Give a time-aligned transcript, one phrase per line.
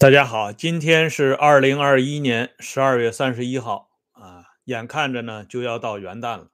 [0.00, 6.48] 大家好，今天是二零二一年十二月三十一号啊，眼看着呢就要到元旦了，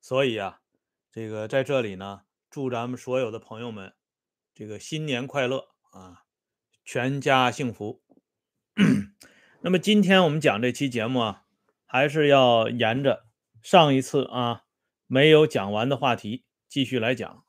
[0.00, 0.60] 所以啊，
[1.10, 3.94] 这个在这里呢，祝咱们所有的朋友们
[4.54, 6.22] 这个新年快乐啊，
[6.84, 8.00] 全家幸福。
[9.62, 11.42] 那么今天我们讲这期节目啊，
[11.84, 13.24] 还是要沿着
[13.60, 14.62] 上一次啊
[15.08, 17.44] 没有讲完的话题继续来讲。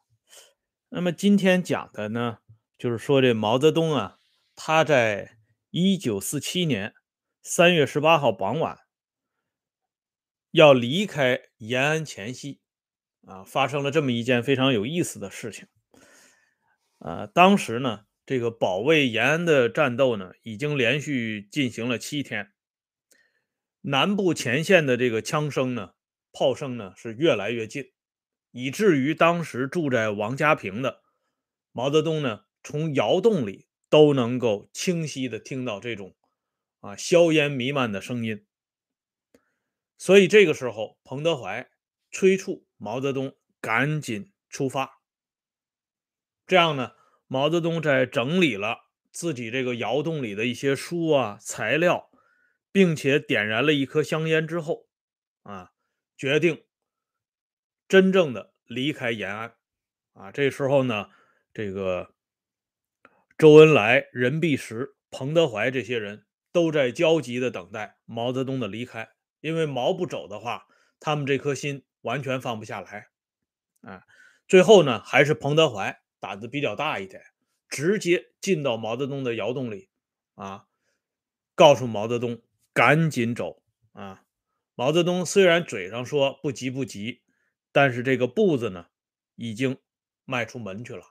[0.89, 2.39] 那么今天讲的呢，
[2.79, 4.17] 就是说这毛泽东啊，
[4.55, 5.34] 他在
[5.77, 6.93] 一九四七年
[7.41, 8.79] 三月十八号傍晚，
[10.51, 12.61] 要离开延安前夕，
[13.27, 15.67] 啊，发生了这么一件非常有意思的事情。
[16.99, 22.53] 啊，当时呢，这个保卫延安的战斗呢，已经连续进行了七天，
[23.81, 25.91] 南部前线的这个枪声呢、
[26.31, 27.91] 炮声呢是越来越近，
[28.51, 31.01] 以至于当时住在王家坪的
[31.73, 33.64] 毛泽东呢，从窑洞里。
[33.95, 36.17] 都能够清晰的听到这种
[36.81, 38.45] 啊硝烟弥漫的声音，
[39.97, 41.71] 所以这个时候，彭德怀
[42.11, 44.99] 催促毛泽东赶紧出发。
[46.45, 46.91] 这样呢，
[47.27, 48.79] 毛泽东在整理了
[49.13, 52.11] 自己这个窑洞里的一些书啊材料，
[52.73, 54.89] 并且点燃了一颗香烟之后，
[55.43, 55.71] 啊，
[56.17, 56.65] 决定
[57.87, 59.55] 真正的离开延安。
[60.11, 61.09] 啊，这时候呢，
[61.53, 62.13] 这个。
[63.37, 69.09] 周恩来、任弼时、彭德怀这些人都在焦急地等待毛泽东的离开，
[69.41, 70.67] 因为毛不走的话，
[71.01, 73.09] 他们这颗心完全放不下来。
[73.81, 74.03] 啊，
[74.47, 77.21] 最后呢，还是彭德怀胆子比较大一点，
[77.67, 79.89] 直接进到毛泽东的窑洞里，
[80.35, 80.67] 啊，
[81.55, 83.61] 告诉毛泽东赶紧走。
[83.91, 84.23] 啊，
[84.75, 87.21] 毛泽东虽然嘴上说不急不急，
[87.73, 88.87] 但是这个步子呢，
[89.35, 89.77] 已经
[90.23, 91.03] 迈出门去了。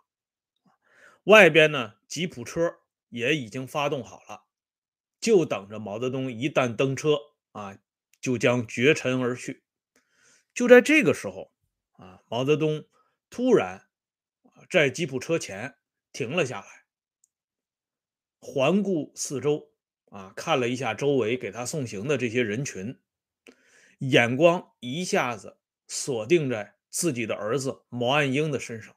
[1.24, 2.76] 外边呢，吉普车
[3.08, 4.44] 也已经发动好了，
[5.18, 7.18] 就等着毛泽东一旦登车
[7.50, 7.76] 啊，
[8.20, 9.64] 就将绝尘而去。
[10.54, 11.52] 就在这个时候
[11.94, 12.86] 啊，毛泽东
[13.30, 13.88] 突然
[14.70, 15.76] 在吉普车前
[16.12, 16.84] 停了下来，
[18.38, 19.72] 环顾四周
[20.04, 22.96] 啊，看了一下周围给他送行的这些人群，
[23.98, 25.58] 眼光一下子
[25.88, 28.94] 锁定在自己的儿子毛岸英的身上。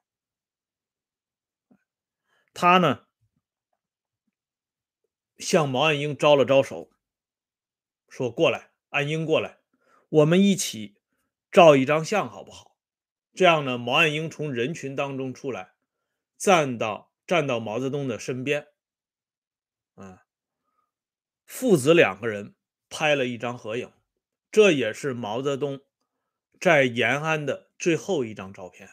[2.54, 3.07] 他呢，
[5.38, 6.90] 向毛岸英招了招手，
[8.10, 9.60] 说：“过来，岸英过来，
[10.10, 10.98] 我们一起
[11.52, 12.78] 照一张相，好不好？”
[13.34, 15.74] 这样呢，毛岸英从人群当中出来，
[16.38, 18.68] 站到站到毛泽东的身边，
[19.96, 20.26] 啊，
[21.46, 22.56] 父子两个人
[22.90, 23.92] 拍了一张合影，
[24.52, 25.82] 这也是毛泽东
[26.60, 28.90] 在延安的最后一张照片，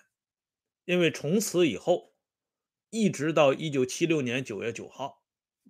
[0.85, 2.13] 因为从此以后。
[2.91, 5.24] 一直到一九七六年九月九号，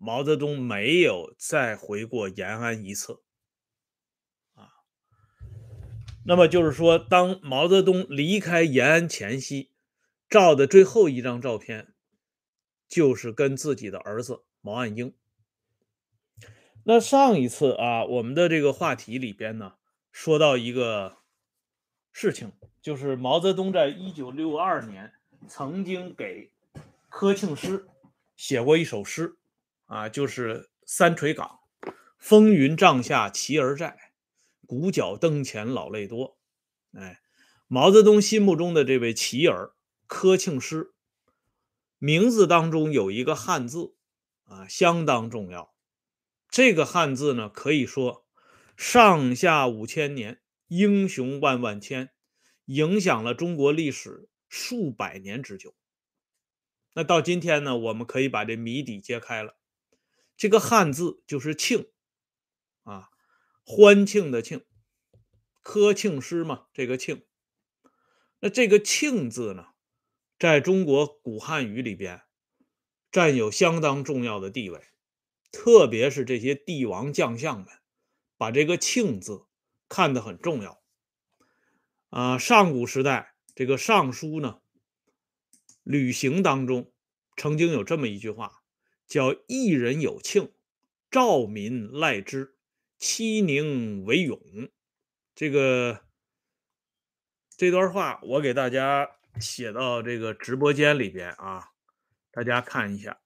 [0.05, 3.23] 毛泽东没有再回过延安一次。
[4.53, 4.69] 啊，
[6.27, 9.71] 那么就是说，当毛泽东离开延安前夕，
[10.29, 11.95] 照的最后一张照片，
[12.87, 15.15] 就是跟自己的儿子毛岸英。
[16.85, 19.77] 那上一次啊，我们的这个话题里边呢，
[20.13, 21.17] 说到一个
[22.13, 25.15] 事情，就是毛泽东在一九六二年
[25.49, 26.51] 曾经给。
[27.17, 27.87] 柯庆施
[28.35, 29.37] 写过一首诗，
[29.87, 31.61] 啊，就是“三垂岗，
[32.19, 33.97] 风云帐下旗儿寨，
[34.67, 36.39] 鼓角灯前老泪多。”
[36.97, 37.21] 哎，
[37.67, 39.75] 毛泽东心目中的这位旗儿
[40.07, 40.95] 柯庆施，
[41.99, 43.95] 名字当中有一个汉字，
[44.45, 45.75] 啊，相当重要。
[46.49, 48.27] 这个汉字呢，可以说
[48.77, 52.11] 上下五千年，英雄万万千，
[52.67, 55.75] 影响了中国历史数百年之久。
[56.95, 59.57] 那到今天呢，我们可以把这谜底揭开了。
[60.37, 61.89] 这个汉字就是“庆”，
[62.85, 63.11] 啊，
[63.65, 64.65] 欢庆的“庆”，
[65.63, 67.25] 科庆师嘛，这个“庆”。
[68.41, 69.69] 那这个“庆”字呢，
[70.39, 72.23] 在中国古汉语里边
[73.11, 74.89] 占有相当重要的地位，
[75.51, 77.69] 特别是这些帝王将相们，
[78.37, 79.47] 把这个“庆”字
[79.89, 80.83] 看得很重要。
[82.11, 84.61] 啊，上古时代这个《尚书》呢。
[85.83, 86.91] 旅行当中，
[87.37, 88.64] 曾经有这么一句话，
[89.07, 90.53] 叫“一人有庆，
[91.11, 92.57] 兆民赖之，
[92.99, 94.41] 欺宁为勇”。
[95.35, 96.05] 这个
[97.57, 101.73] 这段话我给大家写到这个直播间里边啊，
[102.31, 103.21] 大家看一下，“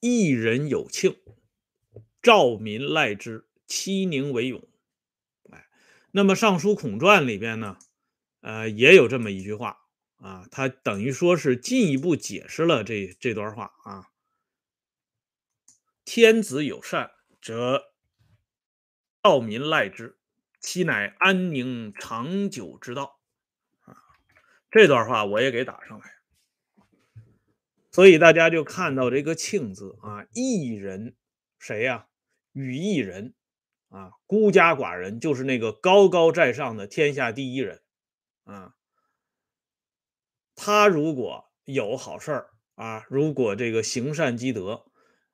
[0.00, 1.18] 一人有庆”。
[2.22, 4.71] 兆民赖之，欺宁为勇。
[6.14, 7.78] 那么《尚书孔传》里边呢，
[8.42, 9.78] 呃，也有这么一句话
[10.16, 14.08] 啊，他等于说是进一步解释了这这段话啊。
[16.04, 17.94] 天子有善，则
[19.22, 20.18] 兆民赖之，
[20.60, 23.18] 其乃安宁长久之道。
[23.86, 23.96] 啊，
[24.70, 26.12] 这段话我也给打上来。
[27.90, 31.16] 所以大家就看到这个“庆”字啊，一人
[31.58, 32.06] 谁呀？
[32.52, 33.34] 羽一人
[33.92, 37.82] 啊，孤家寡人，就是那个高高在上的天下第一人
[38.44, 38.74] 啊。
[40.54, 44.86] 他如果有好事儿啊，如果这个行善积德，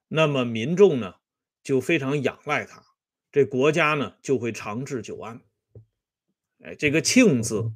[0.09, 1.15] 那么民众呢
[1.63, 2.85] 就非常仰赖他，
[3.31, 5.41] 这国家呢就会长治久安。
[6.65, 7.73] 哎，这个“庆”字，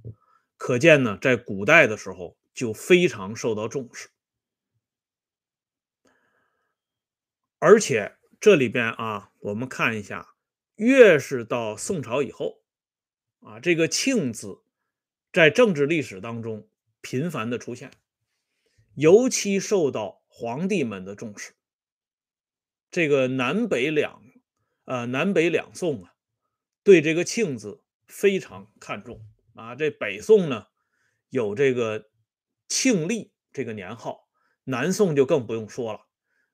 [0.56, 4.08] 可见呢，在古代的时候就非常受到重视。
[7.60, 10.31] 而且这里边啊，我们看一下，
[10.82, 12.60] 越是到宋朝以后，
[13.38, 14.62] 啊，这个“庆”字
[15.32, 16.68] 在政治历史当中
[17.00, 17.92] 频繁的出现，
[18.96, 21.52] 尤其受到皇帝们的重视。
[22.90, 24.24] 这个南北两，
[24.84, 26.14] 呃，南北两宋啊，
[26.82, 29.24] 对这个“庆”字非常看重
[29.54, 29.76] 啊。
[29.76, 30.66] 这北宋呢，
[31.28, 32.10] 有这个
[32.66, 34.28] 庆历这个年号，
[34.64, 36.06] 南宋就更不用说了。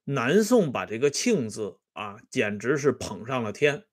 [0.04, 3.86] 南宋把这个“庆”字啊，简直是捧上了天。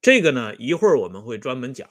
[0.00, 1.88] 这个呢，一会儿我们会专门讲。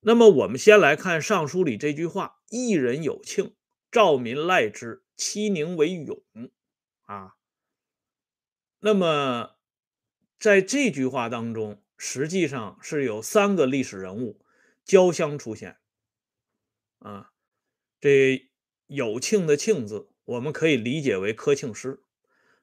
[0.00, 3.54] 那么，我们先来看《尚书》里这句话：“一人有庆，
[3.90, 6.22] 兆民赖之，其宁为永。”
[7.04, 7.34] 啊，
[8.80, 9.56] 那么
[10.38, 14.40] 在这句话当中，实际上是有三个历史人物
[14.84, 15.78] 交相出现。
[17.00, 17.32] 啊，
[18.00, 18.48] 这
[18.86, 20.10] 有庆的“庆”字。
[20.24, 22.02] 我们可以理解为科庆施，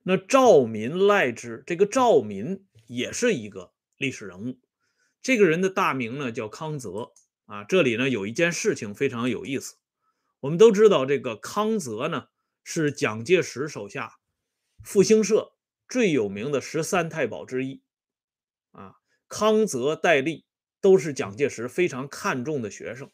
[0.03, 4.59] 那赵民赖之，这个赵民也是一个历史人物。
[5.21, 7.13] 这个人的大名呢叫康泽
[7.45, 7.63] 啊。
[7.63, 9.77] 这里呢有一件事情非常有意思。
[10.41, 12.27] 我们都知道，这个康泽呢
[12.63, 14.19] 是蒋介石手下
[14.83, 15.53] 复兴社
[15.87, 17.83] 最有名的十三太保之一
[18.71, 18.95] 啊。
[19.27, 20.45] 康泽、戴笠
[20.79, 23.11] 都是蒋介石非常看重的学生。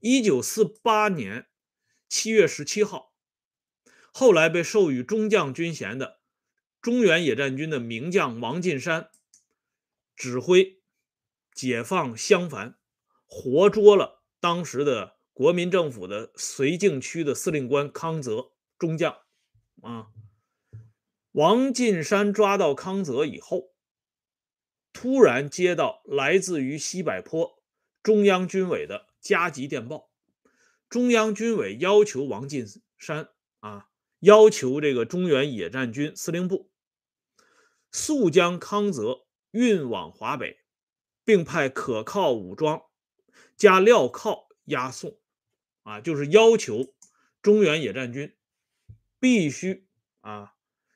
[0.00, 1.46] 一九四八年
[2.08, 3.14] 七月十七号。
[4.12, 6.20] 后来被授予中将军衔的
[6.80, 9.10] 中原野战军的名将王进山，
[10.18, 10.82] 指挥
[11.54, 12.76] 解放襄樊，
[13.24, 19.16] 活捉了当时的国民政府的绥靖区的司令官康泽中将。
[19.80, 20.08] 啊，
[21.30, 23.70] 王进山抓到康泽以后，
[24.92, 27.62] 突然接到来自于西柏坡
[28.02, 30.10] 中央军委的加急电报，
[30.88, 32.66] 中央军委要求王进
[32.96, 33.28] 山
[33.60, 33.86] 啊。
[34.18, 36.72] 要求这个中原野战军司令部
[37.92, 39.27] 速将康泽
[39.58, 40.60] 运往华北，
[41.24, 42.82] 并派可靠武装
[43.56, 45.18] 加镣铐押送。
[45.82, 46.94] 啊，就是要求
[47.42, 48.36] 中原野战军
[49.18, 49.88] 必须
[50.20, 50.54] 啊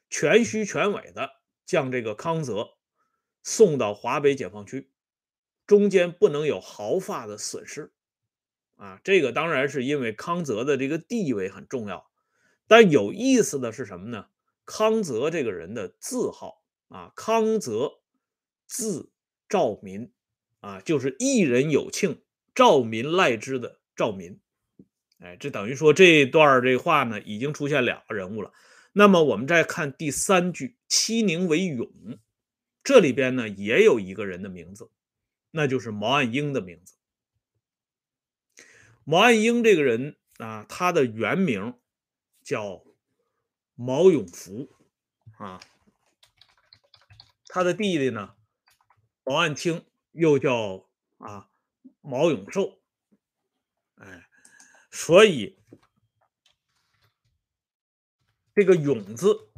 [0.08, 1.30] 全虚全伪的
[1.64, 2.74] 将这个康泽
[3.42, 4.92] 送到华北解放区，
[5.66, 7.92] 中间不能有毫发的损失。
[8.76, 12.08] 啊，这个当然是因为康泽的这个地位很重要。
[12.68, 14.26] 但有意思的是什么呢？
[14.64, 18.01] 康泽这个人的字号啊，康泽
[18.72, 19.12] 字
[19.50, 20.10] 兆民
[20.60, 22.22] 啊，就是一人有庆，
[22.55, 24.41] 兆民赖之的兆民。
[25.19, 28.52] 哎，这等于说这段这话呢，已经出现两个人物了。
[28.93, 32.19] 那么我们再看第三句“七宁为永”，
[32.82, 34.91] 这里边呢也有一个人的名字，
[35.50, 36.94] 那就是毛岸英的名字。
[39.05, 41.74] 毛岸英这个人啊，他的原名。
[42.44, 42.82] 叫
[43.76, 44.74] 毛永福
[45.38, 45.60] 啊，
[47.46, 48.34] 他的弟弟呢
[49.24, 50.88] 毛岸青又叫
[51.19, 51.48] 啊
[52.00, 52.81] 毛永寿，
[53.94, 54.29] 哎，
[54.91, 55.58] 所以
[58.55, 59.50] 这个“永”字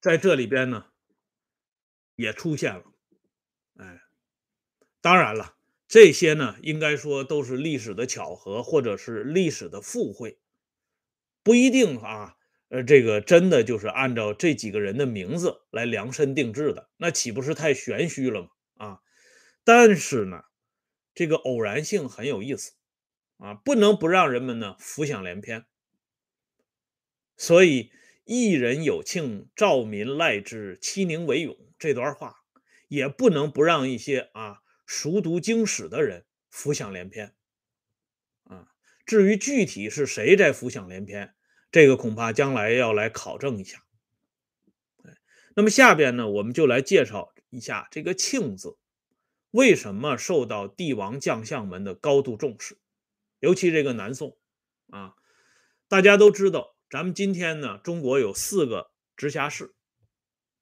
[0.00, 0.86] 在这里边呢
[2.14, 2.84] 也出现了，
[3.76, 4.00] 哎，
[5.00, 5.56] 当然了，
[5.88, 10.38] 这些呢应该说都是历史的巧合，或者是历史的附会。
[11.42, 12.36] 不一定啊，
[12.68, 18.48] 呃，这个真的就是按照这几个人的名字来量身定制的，那岂不是太玄虚了吗？
[19.64, 20.44] 但是呢，
[21.14, 22.74] 这个偶然性很有意思
[23.38, 25.64] 啊，不能不让人们呢浮想联翩。
[27.36, 27.90] 所以
[28.24, 32.44] “一人有庆，兆民赖之，其宁为永”这段话，
[32.88, 37.34] 也不能不让一些啊熟读经史的人浮想联翩。
[38.44, 38.68] 啊
[39.06, 41.34] 至于具体是谁在浮想联翩，
[41.72, 43.82] 这个恐怕将来要来考证一下。
[45.56, 48.76] 那么下边呢，我们就来介绍一下这个“庆”字。
[49.54, 52.76] 为什么受到帝王将相们的高度重视？
[53.38, 54.36] 尤其这个南宋
[54.88, 55.14] 啊，
[55.86, 59.72] 大家都知道，咱们今天呢，中国有四个直辖市，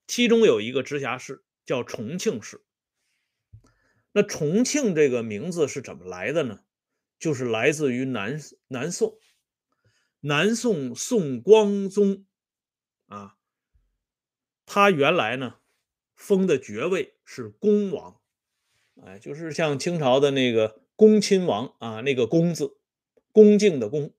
[0.06, 2.66] 其中有一个直辖市叫重庆市。
[4.12, 6.60] 那重庆这个名字是怎么来的呢？
[7.18, 9.18] 就是来自于南南宋，
[10.20, 12.26] 南宋宋光宗
[13.06, 13.38] 啊，
[14.66, 15.56] 他原来呢
[16.14, 18.20] 封的爵位是恭王，
[19.04, 22.76] 哎，就是像清朝的那个恭亲王啊，那个恭字，
[23.32, 24.14] 恭敬的恭。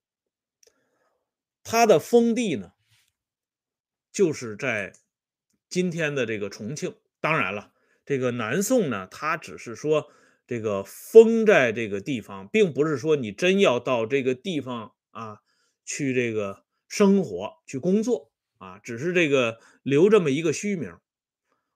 [1.64, 2.74] 他的封地呢，
[4.12, 4.94] 就是在
[5.70, 6.96] 今天的这个重庆。
[7.20, 7.72] 当然了。
[8.06, 10.12] 这个南宋呢，他只是说
[10.46, 15.40] 这个封在这个地方，并不是说你真要到这个地方啊
[15.86, 20.98] 去这个生活、去工作啊，只是这个留这么一个虚名。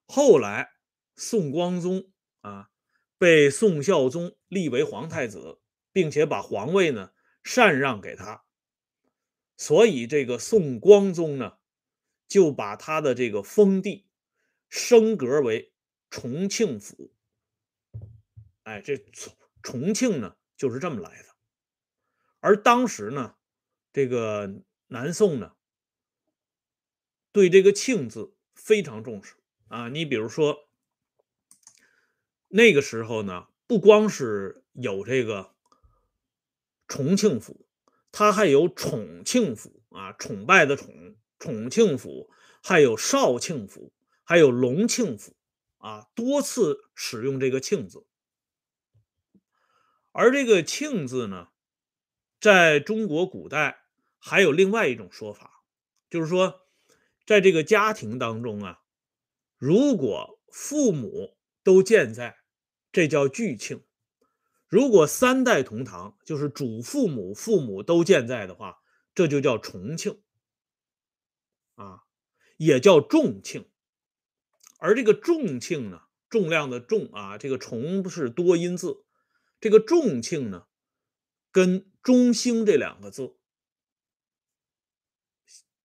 [0.05, 0.71] 后来
[1.15, 2.11] 宋光宗
[2.41, 2.67] 啊
[3.17, 5.59] 被宋孝宗立为皇太子，
[5.91, 7.11] 并且把皇位呢
[7.43, 8.45] 禅让给他，
[9.55, 11.57] 所以这个宋光宗呢
[12.27, 14.07] 就把他的这个封地
[14.69, 15.73] 升格为。
[16.09, 17.13] 重庆府，
[18.63, 21.27] 哎，这重重庆呢就是这么来的。
[22.39, 23.35] 而当时呢，
[23.91, 25.57] 这个南宋呢，
[27.33, 29.35] 对这个“庆”字非常重视
[29.67, 29.89] 啊。
[29.89, 30.66] 你比如说，
[32.49, 35.53] 那个时候呢，不光是有这个
[36.87, 37.67] 重庆府，
[38.11, 42.29] 它还有宠庆府啊，崇拜的宠，宠庆府，
[42.63, 43.91] 还有绍庆府，
[44.23, 45.35] 还有隆庆府。
[45.79, 48.07] 啊，多次使用这个“庆”字，
[50.11, 51.49] 而这个“庆”字呢，
[52.41, 53.83] 在中国古代
[54.17, 55.63] 还有另外一种说法，
[56.09, 56.61] 就是说，
[57.27, 58.81] 在这个家庭当中啊，
[59.55, 62.36] 如果父母都健在，
[62.97, 63.81] 这叫巨庆；
[64.67, 68.79] 如果三代同堂，就是主父母、父母都健在的话，
[69.13, 70.23] 这就叫重庆，
[71.75, 72.05] 啊，
[72.57, 73.69] 也叫重庆。
[74.79, 79.05] 而这个重庆呢，重量的重啊，这个重是多音字，
[79.61, 80.65] 这个重庆呢，
[81.51, 83.37] 跟中兴这两个字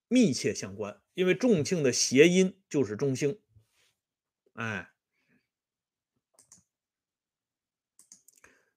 [0.08, 3.38] 密切相关，因为重庆的谐音就是中兴，
[4.54, 4.91] 哎，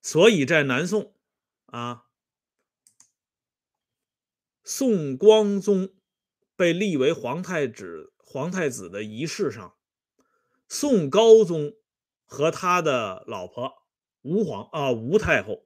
[0.05, 1.15] 所以在南宋
[1.65, 2.03] 啊，
[4.63, 5.95] 宋光宗
[6.55, 9.73] 被立为皇太子皇太子的仪式上。
[10.69, 11.73] 宋高宗
[12.23, 13.73] 和他的老婆
[14.21, 15.63] 吴皇啊吴太后，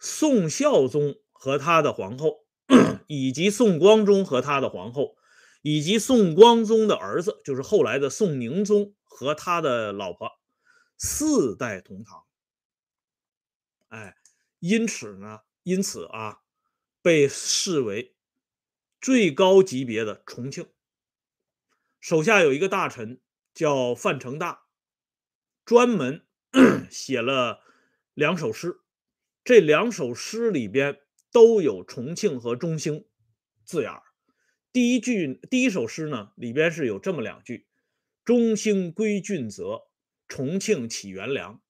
[0.00, 2.44] 宋孝宗和他的皇后，
[3.06, 5.14] 以及宋光宗和他的皇后，
[5.62, 10.28] 以及宋光宗的儿子，就是后来的宋宁宗和他的老婆，
[10.98, 12.23] 四代同堂。
[13.94, 14.16] 哎，
[14.58, 16.40] 因此呢，因此啊，
[17.00, 18.16] 被视为
[19.00, 20.68] 最高级别的重庆，
[22.00, 23.20] 手下有一个大臣。
[23.54, 24.64] 叫范成大，
[25.64, 26.26] 专门
[26.90, 27.60] 写了
[28.12, 28.80] 两首诗，
[29.44, 33.06] 这两首诗里边都有重庆和中兴
[33.64, 34.02] 字眼儿。
[34.72, 37.68] 第一句，第一首诗呢，里边是有这么两句
[38.26, 39.82] ：“中兴归俊泽，
[40.26, 41.62] 重庆起元良。”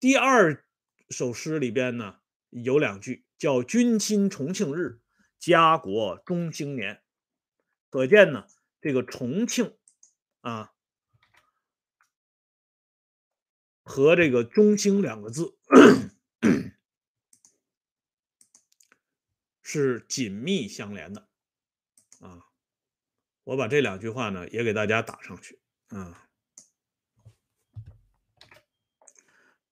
[0.00, 0.66] 第二
[1.10, 5.00] 首诗里边呢，有两句叫“君亲重庆日，
[5.38, 7.02] 家国中兴年”。
[7.90, 8.46] 可见呢，
[8.80, 9.76] 这个重庆。
[10.40, 10.72] 啊，
[13.82, 15.58] 和这个“中兴”两个字
[19.60, 21.28] 是紧密相连的
[22.20, 22.46] 啊！
[23.44, 26.28] 我把这两句话呢也给大家打上去啊。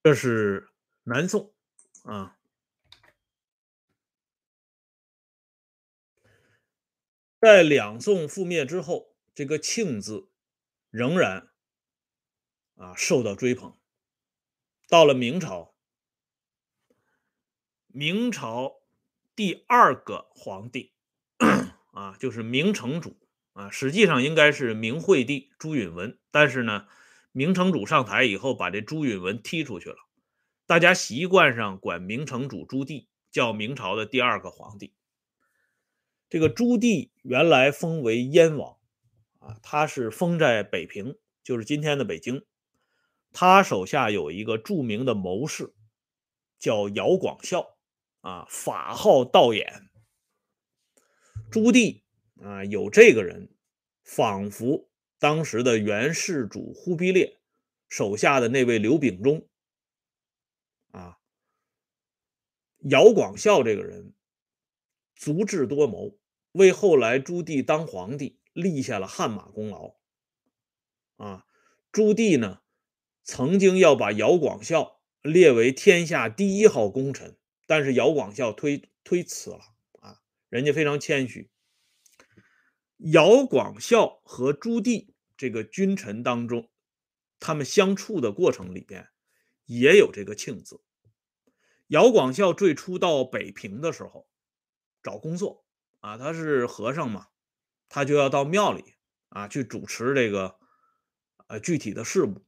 [0.03, 0.69] 这是
[1.07, 1.53] 南宋
[2.03, 2.37] 啊，
[7.39, 10.29] 在两宋覆灭之后，这个“庆”字。
[10.89, 11.49] 仍然
[12.75, 13.77] 啊受到追捧。
[14.87, 15.75] 到了明朝，
[17.87, 18.81] 明朝
[19.35, 20.93] 第二个皇帝
[21.91, 23.19] 啊就是明成祖
[23.51, 26.87] 啊，实际上应该是明惠帝朱允文，但是呢，
[27.33, 30.06] 明成祖上台以后把这朱允文踢出去了，
[30.67, 34.93] 大家习惯上管明成祖朱棣叫明朝的第二个皇帝。
[36.29, 38.77] 这个朱棣原来封为燕王。
[39.39, 42.45] 啊，他是封在北平，就是今天的北京。
[43.31, 45.73] 他手下有一个著名的谋士，
[46.59, 47.77] 叫姚广孝，
[48.19, 49.87] 啊，法号道衍。
[51.49, 52.01] 朱棣
[52.41, 53.55] 啊，有这个人，
[54.03, 57.39] 仿佛当时的元世祖忽必烈
[57.87, 59.47] 手下的那位刘秉忠，
[60.91, 61.19] 啊，
[62.79, 64.13] 姚广孝这个人
[65.15, 66.17] 足智多谋，
[66.51, 69.95] 为后来朱棣当皇帝立下了汗马功劳。
[71.15, 71.45] 啊，
[71.91, 72.61] 朱棣呢，
[73.23, 79.59] 曾经要把姚广孝列为天下第一号功臣，但是姚广孝推推辞了。
[79.99, 81.49] 啊，人家非常谦虚。
[82.97, 86.69] 姚广孝和朱棣这个君臣当中，
[87.39, 89.07] 他们相处的过程里边，
[89.65, 90.81] 也有这个庆字。
[91.87, 94.29] 姚广孝最初到北平的时候，
[95.01, 95.65] 找工作
[96.01, 97.27] 啊，他是和尚嘛，
[97.87, 98.95] 他就要到庙里
[99.29, 100.59] 啊去主持这个
[101.47, 102.45] 呃具体的事务。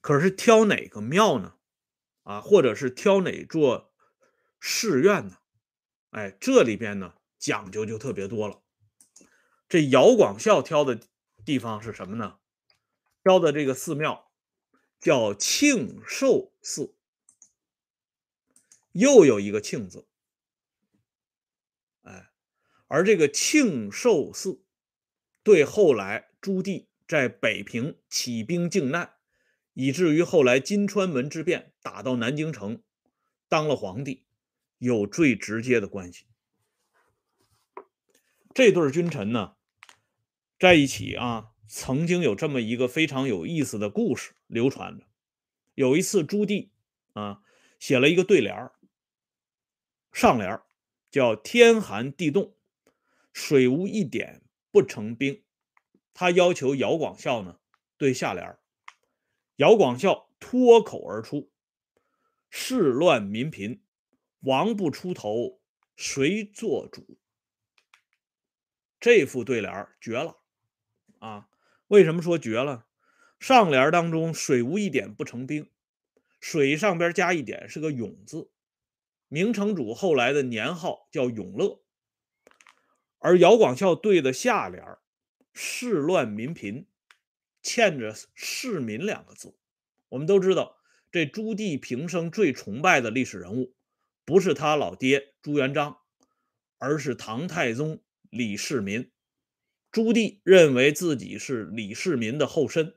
[0.00, 1.56] 可是挑哪个庙呢？
[2.22, 3.92] 啊，或者是挑哪座
[4.58, 5.36] 寺院呢？
[6.10, 8.62] 哎，这里边呢讲究就特别多了。
[9.68, 10.98] 这姚广孝挑的
[11.44, 12.38] 地方是什么呢？
[13.22, 14.32] 挑的这个寺庙
[14.98, 16.95] 叫庆寿寺，
[18.96, 20.06] 又有一个“庆”字。
[22.02, 22.30] 哎，
[22.86, 24.64] 而这个庆寿寺
[25.42, 29.16] 对后来朱棣在北平起兵靖难，
[29.74, 32.82] 以至于后来金川门之变打到南京城，
[33.48, 34.24] 当了皇帝，
[34.78, 36.24] 有最直接的关系。
[38.54, 39.56] 这对君臣呢？
[40.58, 45.04] 在一起啊，曾经有这么一个非常有意思的故事流传着。
[45.74, 46.70] 有一次，朱棣
[47.12, 47.42] 啊
[47.78, 48.72] 写了一个对联儿
[50.16, 50.62] 上联
[51.10, 52.56] 叫“天寒地冻，
[53.34, 55.44] 水无一点不成冰”。
[56.14, 57.60] 他要求姚广孝呢
[57.98, 58.58] 对下联
[59.56, 61.52] 姚广孝脱口而出
[62.48, 63.84] ：“世乱民贫，
[64.40, 65.60] 王不出头，
[65.96, 67.18] 谁做主？”
[68.98, 70.38] 这副对联绝了。
[71.18, 71.50] 啊，
[71.88, 72.86] 为什么说绝了？
[73.38, 75.70] 上联当中“水无一点不成冰”，
[76.40, 78.50] 水上边加一点是个“永”字，
[79.28, 81.82] 明成祖后来的年号叫永乐。
[83.18, 84.84] 而姚广孝对的下联
[85.52, 86.86] “世乱民贫”，
[87.62, 89.56] 欠着“市民”两个字。
[90.10, 90.76] 我们都知道，
[91.10, 93.74] 这朱棣平生最崇拜的历史人物，
[94.24, 95.98] 不是他老爹朱元璋，
[96.78, 99.10] 而是唐太宗李世民。
[99.90, 102.94] 朱棣认为自己是李世民的后身，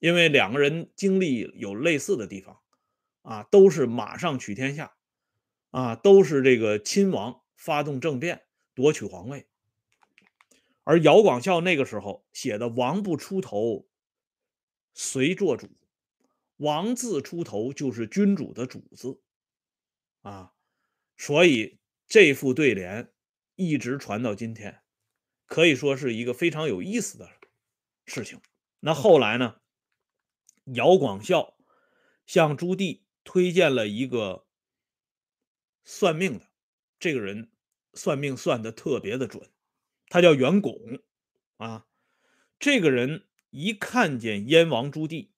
[0.00, 2.58] 因为两个人经历有类似的地方，
[3.22, 4.95] 啊，都是马上取天下，
[5.76, 9.46] 啊，都是这个亲王发动政变夺取皇位。
[10.84, 13.86] 而姚广孝那个时候写的“王不出头，
[14.94, 15.68] 谁做主
[16.56, 19.20] ？”“王”字出头就是君主的“主”字，
[20.22, 20.54] 啊，
[21.18, 23.12] 所以这副对联
[23.56, 24.80] 一直传到今天。
[25.44, 27.28] 可以说是一个非常有意思的
[28.06, 28.40] 事情。
[28.80, 29.56] 那后来呢？
[30.72, 31.58] 姚广孝
[32.24, 34.45] 向朱棣推荐了一个
[35.86, 36.46] 算命的，
[36.98, 37.50] 这个人
[37.94, 39.50] 算命算的特别的准，
[40.08, 41.00] 他叫袁拱
[41.56, 41.86] 啊。
[42.58, 45.30] 这个人一看见燕王朱棣，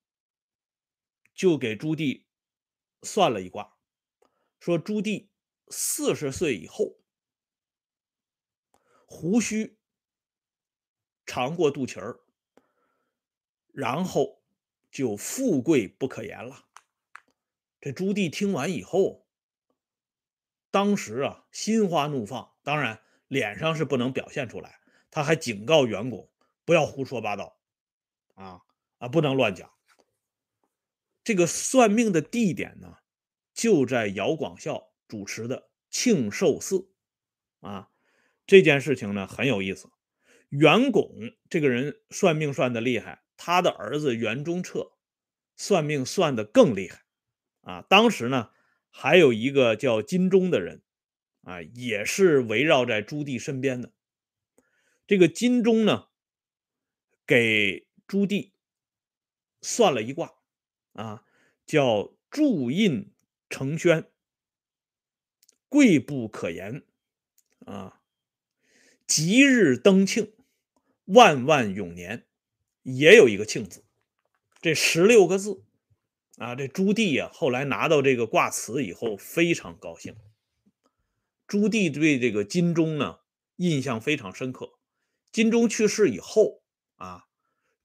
[1.33, 2.25] 就给朱棣
[3.03, 3.77] 算了一卦，
[4.59, 5.29] 说朱棣
[5.69, 6.99] 四十岁以后
[9.05, 9.77] 胡须。
[11.25, 12.21] 长过肚脐儿，
[13.71, 14.41] 然后
[14.89, 16.65] 就富贵不可言了。
[17.79, 19.28] 这朱棣听完以后，
[20.71, 24.79] 当时啊心花怒放，当然脸上是不能表现出来。
[25.11, 26.29] 他还警告袁拱
[26.65, 27.57] 不要胡说八道，
[28.35, 28.61] 啊
[28.99, 29.71] 啊不能乱讲。
[31.23, 32.97] 这个算命的地点呢，
[33.53, 36.89] 就在姚广孝主持的庆寿寺，
[37.59, 37.89] 啊
[38.47, 39.89] 这件事情呢很有意思。
[40.49, 41.11] 袁拱
[41.49, 44.91] 这个人算命算的厉害，他的儿子袁中彻
[45.55, 47.03] 算命算的更厉害
[47.61, 47.85] 啊！
[47.87, 48.49] 当时呢，
[48.89, 50.81] 还有一个叫金钟的人
[51.41, 53.93] 啊，也是围绕在朱棣身边的。
[55.07, 56.09] 这个金钟呢，
[57.25, 58.51] 给朱棣
[59.61, 60.35] 算了一卦
[60.93, 61.23] 啊，
[61.65, 63.13] 叫祝印
[63.49, 64.11] 成宣，
[65.67, 66.83] 贵不可言
[67.65, 68.01] 啊，
[69.07, 70.33] 吉日登庆。
[71.11, 72.27] 万万永年，
[72.83, 73.83] 也有一个庆字，
[74.61, 75.63] 这十六个字
[76.39, 80.15] 啊，这朱棣呀，后来拿到这个卦辞以后，非常高兴。
[81.45, 83.19] 朱棣对这个金钟呢，
[83.57, 84.79] 印象非常深刻。
[85.33, 86.63] 金钟去世以后
[86.95, 87.25] 啊，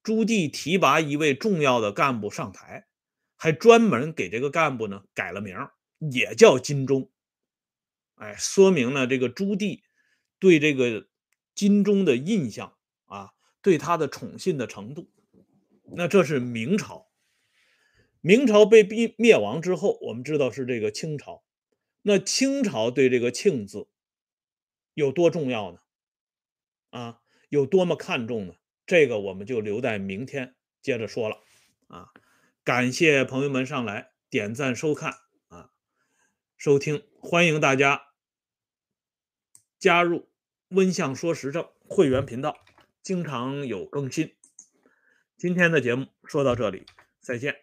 [0.04, 2.86] 朱棣提拔一位重要的干部上台，
[3.34, 5.56] 还专门给这个干部呢改了名，
[5.98, 7.10] 也叫金钟。
[8.14, 9.80] 哎，说明了这个朱棣
[10.38, 11.08] 对这个
[11.56, 12.76] 金钟的印象。
[13.06, 15.10] 啊，对他的宠信的程度，
[15.96, 17.03] 那这是明朝
[18.26, 21.44] 明朝被灭灭亡之后，我们知道是这个清朝。
[22.00, 23.86] 那清朝对这个“庆”字
[24.94, 25.80] 有多重要呢？
[26.88, 28.54] 啊，有多么看重呢？
[28.86, 31.42] 这个我们就留在明天接着说了。
[31.88, 32.12] 啊，
[32.62, 35.12] 感谢朋友们上来点赞、收看
[35.48, 35.70] 啊、
[36.56, 38.06] 收听，欢迎大家
[39.78, 40.30] 加入
[40.72, 42.64] “温相说时政”会员频道，
[43.02, 44.34] 经常有更新。
[45.36, 46.86] 今天的节目说到这里，
[47.20, 47.54] 再见。